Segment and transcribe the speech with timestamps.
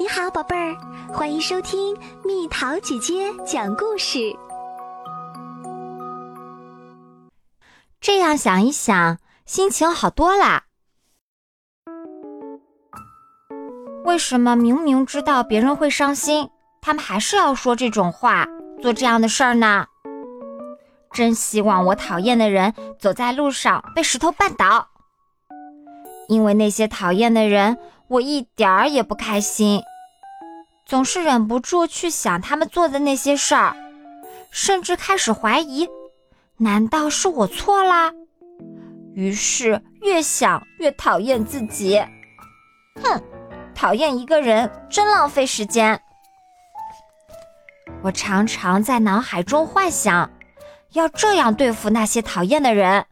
[0.00, 0.76] 你好，宝贝儿，
[1.12, 4.32] 欢迎收听蜜桃姐姐讲故事。
[8.00, 10.66] 这样想一想，心情好多啦。
[14.04, 16.48] 为什么明明知道别人会伤心，
[16.80, 18.46] 他们还是要说这种话，
[18.80, 19.84] 做这样的事儿呢？
[21.10, 24.90] 真希望我讨厌的人走在路上被石头绊倒，
[26.28, 27.76] 因为那些讨厌的人。
[28.08, 29.82] 我一点儿也不开心，
[30.86, 33.76] 总是忍不住去想他们做的那些事儿，
[34.50, 35.88] 甚至开始怀疑，
[36.56, 38.12] 难道是我错啦？
[39.14, 42.02] 于是越想越讨厌自己。
[43.02, 43.22] 哼，
[43.74, 46.00] 讨厌一个人真浪费时间。
[48.02, 50.30] 我常常在脑海中幻想，
[50.92, 53.04] 要这样对付那些讨厌的人：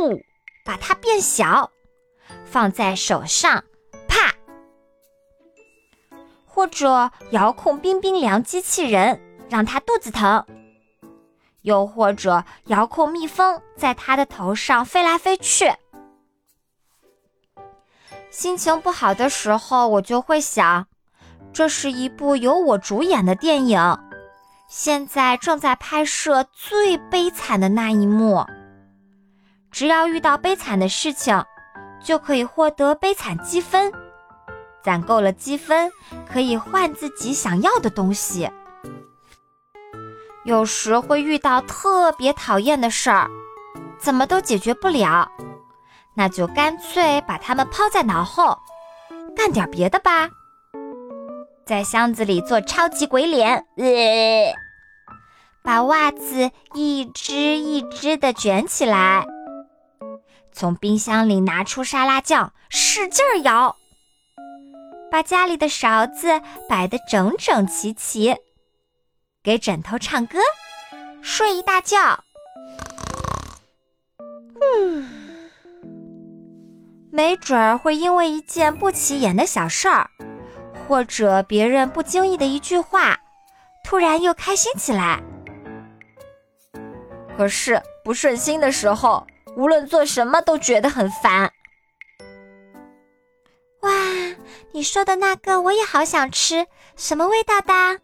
[0.00, 0.20] 咻，
[0.64, 1.70] 把它变小，
[2.50, 3.62] 放在手上。
[4.08, 4.32] 啪
[6.46, 10.44] 或者遥控冰冰凉机器人，让它肚子疼；
[11.62, 15.72] 又或者遥控蜜蜂，在它的头上飞来飞去。
[18.30, 20.86] 心情不好的时候，我就会想，
[21.52, 23.98] 这是一部由我主演的电影，
[24.68, 28.44] 现在正在拍摄最悲惨的那一幕。
[29.70, 31.44] 只要遇到悲惨的事情，
[32.02, 33.92] 就可以获得悲惨积分。
[34.82, 35.90] 攒够了积分，
[36.32, 38.50] 可以换自己想要的东西。
[40.44, 43.28] 有时会遇到特别讨厌的事儿，
[43.98, 45.30] 怎么都解决不了，
[46.14, 48.56] 那就干脆把它们抛在脑后，
[49.36, 50.30] 干点别的吧。
[51.66, 54.54] 在箱子里做超级鬼脸，呃，
[55.62, 59.26] 把袜子一只一只的卷起来，
[60.58, 63.76] 从冰箱里拿出沙拉酱，使劲摇。
[65.08, 68.34] 把家里的勺子摆得整整齐齐，
[69.40, 70.40] 给枕头唱歌，
[71.22, 72.24] 睡一大觉。
[74.60, 75.08] 嗯，
[77.12, 80.10] 没准儿会因为一件不起眼的小事儿，
[80.88, 83.16] 或者别人不经意的一句话，
[83.84, 85.22] 突然又开心起来。
[87.36, 89.24] 可是不顺心的时候，
[89.58, 91.52] 无论做什么都觉得很烦。
[93.80, 93.90] 哇
[94.70, 98.00] 你说的那个我也好想吃，什么味道的？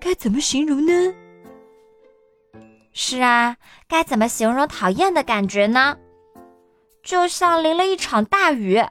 [0.00, 1.14] 该怎么形容呢？
[2.92, 3.56] 是啊，
[3.86, 5.96] 该怎么形容讨厌的感觉呢？
[7.04, 8.82] 就像淋了一场大雨，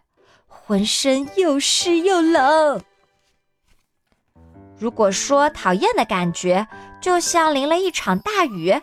[0.47, 2.81] 浑身又湿又冷。
[4.77, 6.65] 如果说讨厌的感觉
[7.01, 8.81] 就像淋了一场大雨，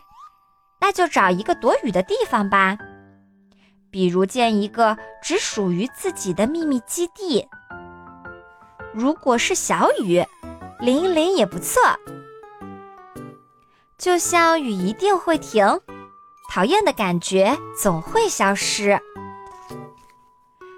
[0.81, 2.77] 那就找一个躲雨的地方吧。
[3.91, 7.47] 比如建一个只属于自己的秘密基地。
[8.93, 10.23] 如果是小雨，
[10.81, 11.83] 淋一淋也不错。
[13.97, 15.81] 就像雨一定会停，
[16.51, 19.01] 讨厌的感觉总会消失。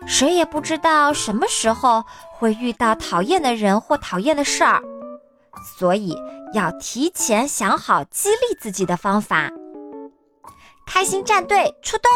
[0.07, 4.83] 谁也不知道什么时候会遇到讨厌的人或讨厌的事儿，
[5.77, 6.17] 所以
[6.55, 9.51] 要提前想好激励自己的方法。
[10.91, 12.11] 开心战队出动！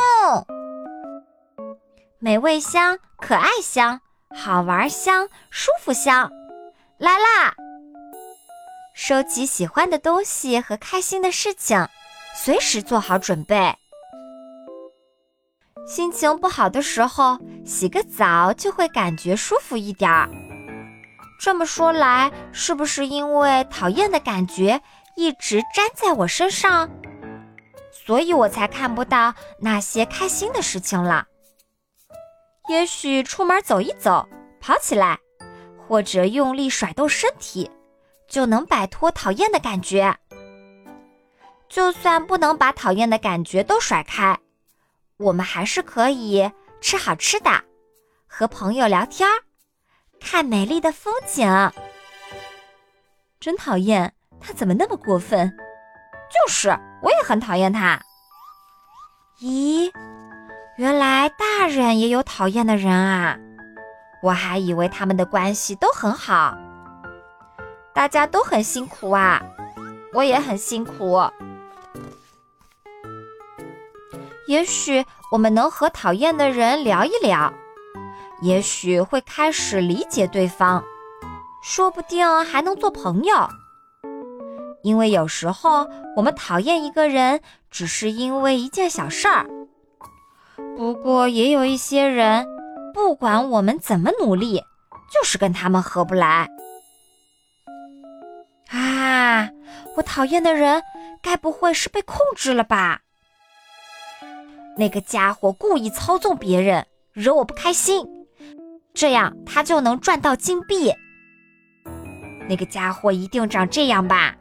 [2.18, 4.00] 美味香，可爱香，
[4.34, 6.32] 好玩香，舒服香，
[6.96, 7.54] 来啦！
[8.94, 11.86] 收集喜欢的东西和开心的事情，
[12.34, 13.76] 随时做好准备。
[15.86, 20.30] 心情不好的时候，洗个澡就会感觉舒服一点儿。
[21.38, 24.80] 这么说来，是不是因为讨厌的感觉
[25.14, 26.88] 一直粘在我身上，
[27.92, 31.28] 所以我才看不到那些开心的事情了？
[32.68, 34.26] 也许出门走一走，
[34.60, 35.18] 跑起来，
[35.76, 37.70] 或者用力甩动身体，
[38.26, 40.16] 就能摆脱讨厌的感觉。
[41.68, 44.38] 就算不能把讨厌的感觉都甩开，
[45.16, 47.64] 我们还是可以吃好吃的，
[48.26, 49.28] 和朋友聊天，
[50.20, 51.46] 看美丽的风景。
[53.40, 55.52] 真讨厌，他怎么那么过分？
[56.32, 56.70] 就是，
[57.02, 58.00] 我也很讨厌他。
[59.40, 59.92] 咦？
[60.78, 63.36] 原来大人也有讨厌的人啊！
[64.22, 66.56] 我还以为他们的关系都很好。
[67.92, 69.42] 大家都很辛苦啊，
[70.14, 71.20] 我也很辛苦。
[74.46, 77.52] 也许我们能和讨厌的人聊一聊，
[78.40, 80.82] 也许会开始理解对方，
[81.62, 83.48] 说不定还能做朋友。
[84.82, 87.40] 因为有时候我们讨厌一个人，
[87.70, 89.46] 只是因为一件小事儿。
[90.76, 92.46] 不过也有一些人，
[92.92, 94.60] 不管我们怎么努力，
[95.12, 96.48] 就是跟他们合不来。
[98.70, 99.48] 啊，
[99.96, 100.82] 我讨厌的人，
[101.22, 103.00] 该不会是被控制了吧？
[104.76, 108.06] 那个家伙故意操纵别人，惹我不开心，
[108.94, 110.92] 这样他就能赚到金币。
[112.48, 114.34] 那个家伙一定长这样吧？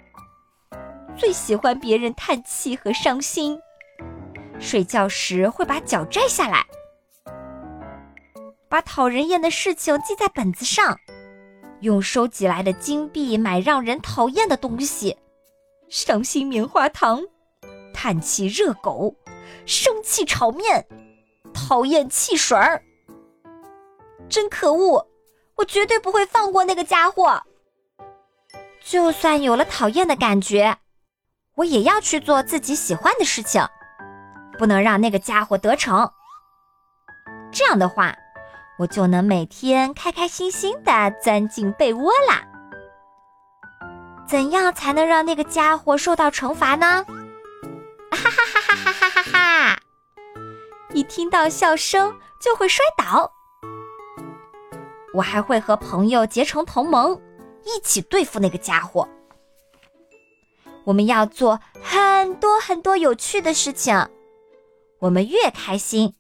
[1.18, 3.60] 最喜欢别人叹气和伤心，
[4.60, 6.66] 睡觉时会把脚摘下来，
[8.68, 10.98] 把讨人厌的事情记在本子上，
[11.81, 15.18] 用收集来的金币买让人讨厌的东西：
[15.90, 17.22] 伤心棉花糖、
[17.94, 19.16] 叹气热狗、
[19.66, 20.88] 生气炒面、
[21.54, 22.81] 讨厌汽水儿。
[24.30, 25.06] 真可恶！
[25.56, 27.44] 我绝对不会放过那个家伙。
[28.84, 30.78] 就算有了讨厌的感觉，
[31.56, 33.62] 我也要去做自己喜欢的事情，
[34.57, 36.12] 不能让那个家伙得逞。
[37.51, 38.15] 这样的话，
[38.80, 42.42] 我就能每天开开心心的钻进被窝啦。
[44.27, 47.06] 怎样才能让那个家伙受到惩罚呢？
[48.12, 49.80] 哈哈哈哈哈哈哈哈！
[50.94, 53.31] 一听到笑声就会摔倒。
[55.13, 57.19] 我还会和朋友结成同盟。
[57.63, 59.07] 一起对付那个家伙。
[60.83, 64.07] 我们要做很多很多有趣的事情。
[65.00, 66.13] 我们越开心，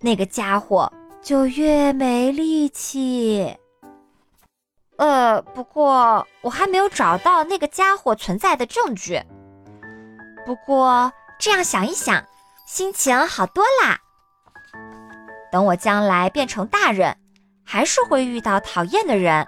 [0.00, 0.92] 那个家伙
[1.22, 3.56] 就越没力气。
[4.96, 9.22] 呃，不过我还没有找到那个家伙存在的证据。
[10.44, 12.24] 不过这样想一想，
[12.66, 13.98] 心情好多啦。
[15.52, 17.16] 等我将来变成大人，
[17.64, 19.46] 还是会遇到讨厌的人。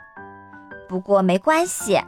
[0.89, 2.01] 不过没关系，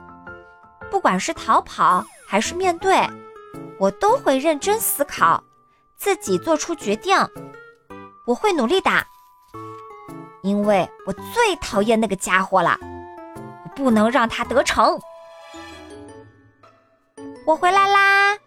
[0.91, 2.97] 不管是逃跑还是面对，
[3.77, 5.43] 我都会认真思考，
[5.97, 7.19] 自己做出决定。
[8.25, 8.91] 我会努力的，
[10.45, 12.79] 因为我最讨厌那个家伙了，
[13.65, 14.97] 我不能让他得逞。
[17.45, 18.39] 我回来啦！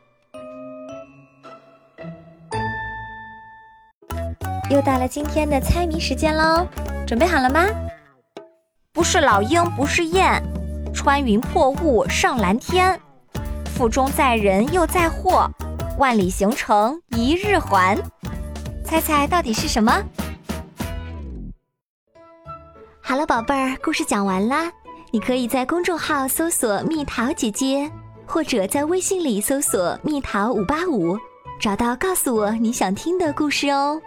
[4.69, 6.65] 又到了今天的猜谜时间喽，
[7.05, 7.65] 准备好了吗？
[8.93, 10.41] 不是老鹰，不是雁，
[10.93, 12.97] 穿云破雾上蓝天，
[13.75, 15.49] 腹中载人又载货，
[15.97, 17.97] 万里行程一日还。
[18.85, 19.91] 猜猜到底是什么？
[23.01, 24.71] 好了，宝贝儿，故事讲完啦。
[25.09, 27.91] 你可以在公众号搜索“蜜桃姐姐”，
[28.27, 31.17] 或者在微信里搜索“蜜桃五八五”，
[31.59, 33.99] 找到告诉我你想听的故事哦。